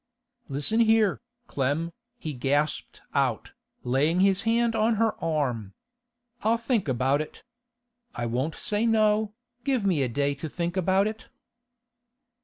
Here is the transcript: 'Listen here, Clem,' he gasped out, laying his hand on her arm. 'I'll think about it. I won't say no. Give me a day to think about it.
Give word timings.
'Listen 0.49 0.79
here, 0.79 1.21
Clem,' 1.45 1.91
he 2.17 2.33
gasped 2.33 3.03
out, 3.13 3.51
laying 3.83 4.19
his 4.19 4.41
hand 4.41 4.75
on 4.75 4.95
her 4.95 5.13
arm. 5.23 5.75
'I'll 6.41 6.57
think 6.57 6.87
about 6.87 7.21
it. 7.21 7.43
I 8.15 8.25
won't 8.25 8.55
say 8.55 8.87
no. 8.87 9.35
Give 9.63 9.85
me 9.85 10.01
a 10.01 10.09
day 10.09 10.33
to 10.33 10.49
think 10.49 10.75
about 10.75 11.05
it. 11.05 11.27